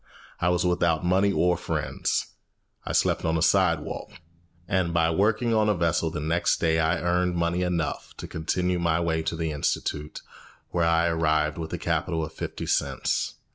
I 0.39 0.49
was 0.49 0.65
without 0.65 1.05
money 1.05 1.31
or 1.31 1.55
friends. 1.55 2.25
I 2.87 2.91
slept 2.91 3.23
on 3.23 3.37
a 3.37 3.41
sidewalk; 3.43 4.09
and 4.67 4.95
by 4.95 5.11
working 5.11 5.53
on 5.53 5.69
a 5.69 5.75
vessel 5.75 6.09
the 6.09 6.19
next 6.19 6.57
day 6.59 6.79
I 6.79 6.97
earned 6.99 7.35
money 7.35 7.61
enough 7.61 8.15
to 8.17 8.27
continue 8.27 8.79
my 8.79 8.99
way 8.99 9.21
to 9.21 9.35
the 9.35 9.51
institute, 9.51 10.23
where 10.71 10.85
I 10.85 11.05
arrived 11.05 11.59
with 11.59 11.71
a 11.73 11.77
capital 11.77 12.25
of 12.25 12.33
fifty 12.33 12.65
cents. 12.65 13.35